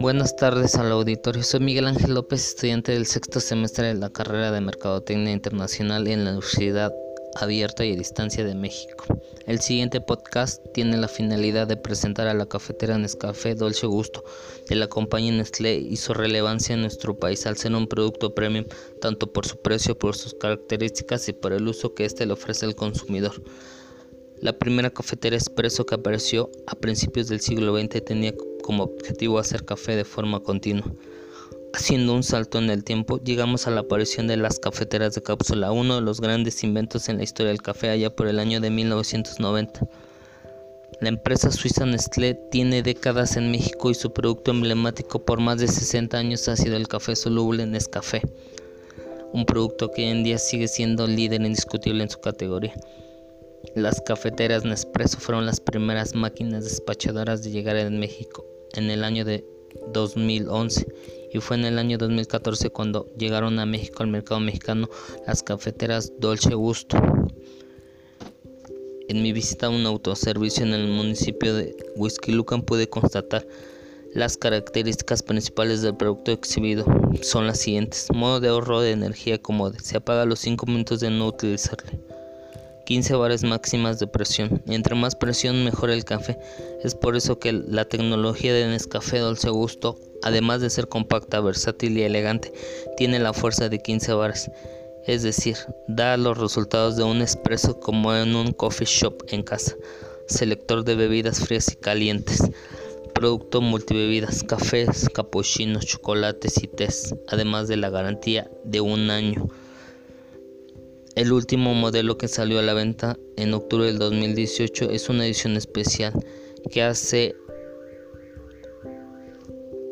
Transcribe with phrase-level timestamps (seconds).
[0.00, 1.42] Buenas tardes al auditorio.
[1.42, 6.24] Soy Miguel Ángel López, estudiante del sexto semestre de la carrera de Mercadotecnia Internacional en
[6.24, 6.90] la Universidad
[7.34, 9.04] Abierta y a Distancia de México.
[9.46, 14.24] El siguiente podcast tiene la finalidad de presentar a la cafetera Nescafé Dolce Gusto
[14.70, 18.64] de la compañía Nestlé y su relevancia en nuestro país al ser un producto premium
[19.02, 22.64] tanto por su precio, por sus características y por el uso que éste le ofrece
[22.64, 23.34] al consumidor.
[24.40, 29.64] La primera cafetera expreso que apareció a principios del siglo XX tenía como objetivo hacer
[29.64, 30.84] café de forma continua.
[31.72, 35.70] Haciendo un salto en el tiempo, llegamos a la aparición de las cafeteras de cápsula,
[35.70, 38.70] uno de los grandes inventos en la historia del café allá por el año de
[38.70, 39.88] 1990.
[41.00, 45.68] La empresa suiza Nestlé tiene décadas en México y su producto emblemático por más de
[45.68, 48.20] 60 años ha sido el café soluble Nescafé,
[49.32, 52.74] un producto que hoy en día sigue siendo líder indiscutible en su categoría.
[53.74, 59.24] Las cafeteras Nespresso fueron las primeras máquinas despachadoras de llegar en México en el año
[59.24, 59.44] de
[59.92, 60.86] 2011
[61.32, 64.88] y fue en el año 2014 cuando llegaron a México al mercado mexicano
[65.26, 66.96] las cafeteras Dolce Gusto.
[69.08, 73.46] En mi visita a un autoservicio en el municipio de Huizquilucan pude constatar
[74.14, 76.84] las características principales del producto exhibido
[77.22, 78.08] son las siguientes.
[78.12, 79.74] Modo de ahorro de energía cómodo.
[79.80, 82.00] Se apaga a los 5 minutos de no utilizarle.
[82.90, 84.64] 15 bares máximas de presión.
[84.66, 86.36] Entre más presión, mejor el café.
[86.82, 91.96] Es por eso que la tecnología de Nescafé Dolce Gusto, además de ser compacta, versátil
[91.96, 92.52] y elegante,
[92.96, 94.50] tiene la fuerza de 15 bares.
[95.06, 99.76] Es decir, da los resultados de un espresso como en un coffee shop en casa.
[100.26, 102.42] Selector de bebidas frías y calientes.
[103.14, 109.48] Producto multibebidas, cafés, capuchinos, chocolates y tés, además de la garantía de un año.
[111.16, 115.56] El último modelo que salió a la venta en octubre del 2018 es una edición
[115.56, 116.12] especial
[116.70, 117.34] que hace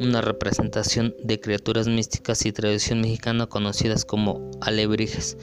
[0.00, 5.36] una representación de criaturas místicas y tradición mexicana conocidas como alebrijes.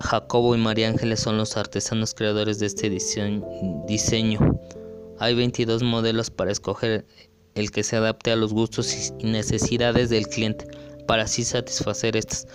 [0.00, 4.60] Jacobo y María Ángeles son los artesanos creadores de este diseño.
[5.18, 7.04] Hay 22 modelos para escoger
[7.56, 10.66] el que se adapte a los gustos y necesidades del cliente
[11.06, 12.46] para así satisfacer estas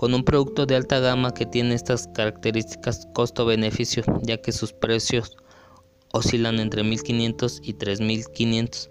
[0.00, 5.36] con un producto de alta gama que tiene estas características costo-beneficio, ya que sus precios
[6.14, 8.88] oscilan entre 1500 y 3500,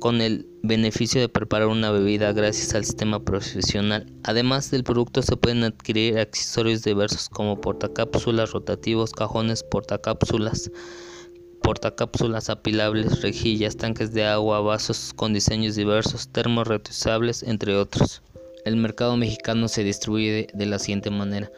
[0.00, 4.12] con el beneficio de preparar una bebida gracias al sistema profesional.
[4.24, 10.68] Además del producto se pueden adquirir accesorios diversos como portacápsulas rotativos, cajones portacápsulas,
[11.62, 18.20] portacápsulas apilables, rejillas, tanques de agua, vasos con diseños diversos, termos reutilizables, entre otros.
[18.64, 21.52] El mercado mexicano se distribuye de la siguiente manera.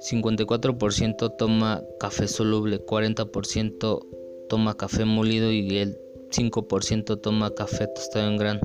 [0.00, 4.06] 54% toma café soluble, 40%
[4.48, 5.98] toma café molido y el
[6.30, 8.60] 5% toma café tostado en grano.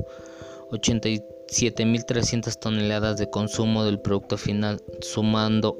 [0.71, 5.77] 87.300 toneladas de consumo del producto final, sumando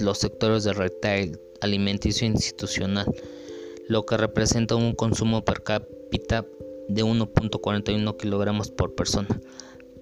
[0.00, 3.06] los sectores de retail, alimenticio e institucional,
[3.88, 6.44] lo que representa un consumo per cápita
[6.88, 9.40] de 1.41 kilogramos por persona.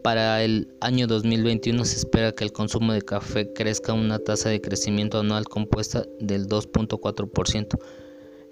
[0.03, 4.61] Para el año 2021 se espera que el consumo de café crezca una tasa de
[4.61, 7.79] crecimiento anual compuesta del 2.4%.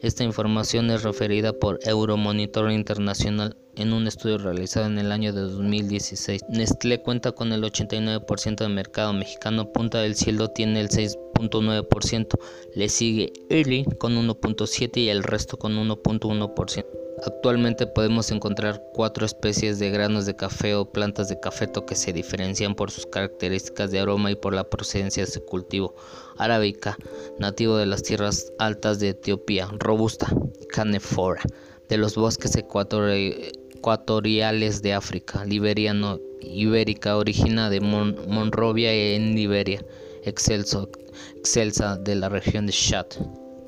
[0.02, 5.40] Esta información es referida por Euromonitor Internacional en un estudio realizado en el año de
[5.42, 6.42] 2016.
[6.48, 12.28] Nestlé cuenta con el 89% del mercado mexicano, Punta del Cielo tiene el 6.9%,
[12.74, 17.05] le sigue Early con 1.7% y el resto con 1.1%.
[17.24, 22.12] Actualmente podemos encontrar cuatro especies de granos de café o plantas de cafeto que se
[22.12, 25.94] diferencian por sus características de aroma y por la procedencia de su cultivo.
[26.36, 26.98] Arábica,
[27.38, 30.30] nativo de las tierras altas de Etiopía, robusta,
[30.68, 31.40] canefora,
[31.88, 39.82] de los bosques ecuatoriales de África, liberiano, ibérica, origina de Monrovia en Liberia,
[40.22, 40.90] excelso,
[41.34, 43.06] excelsa de la región de Chad.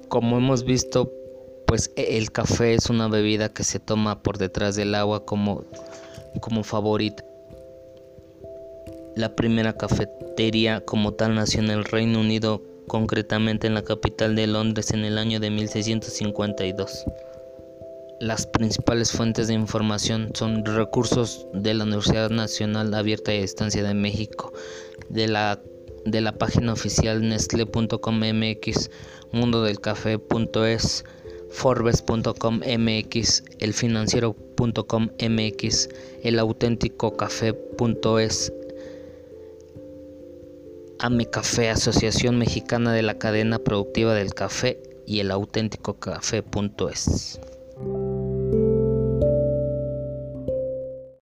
[0.08, 1.10] Como hemos visto,
[1.68, 5.64] pues e, el café es una bebida que se toma por detrás del agua como,
[6.40, 7.22] como favorita.
[9.14, 14.46] La primera cafetería como tal nació en el Reino Unido, concretamente en la capital de
[14.46, 17.04] Londres en el año de 1652.
[18.20, 23.94] Las principales fuentes de información son recursos de la Universidad Nacional Abierta y Distancia de
[23.94, 24.52] México,
[25.10, 25.60] de la,
[26.06, 28.90] de la página oficial nestle.com.mx,
[29.32, 31.04] mundodelcafé.es,
[31.50, 35.88] Forbes.com MX, elfinanciero.com MX,
[36.22, 38.52] elauténticocafé.es,
[41.00, 47.40] AME Café, Asociación Mexicana de la Cadena Productiva del Café y elauténticocafé.es.